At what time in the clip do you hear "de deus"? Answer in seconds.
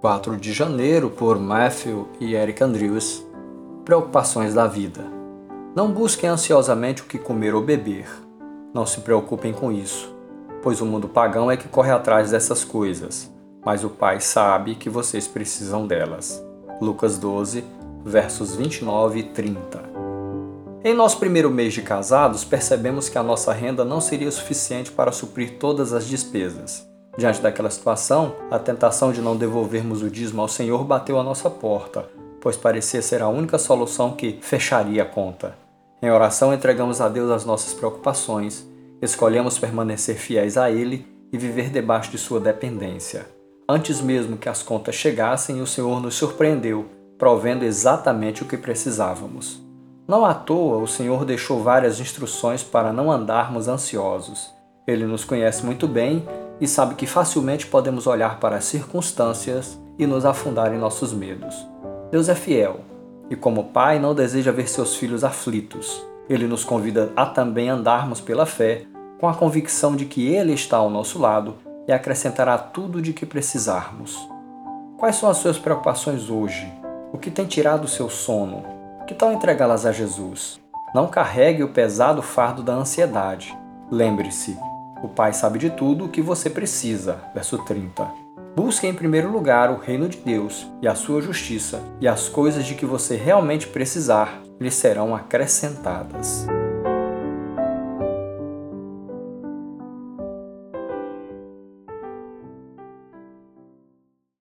90.08-90.66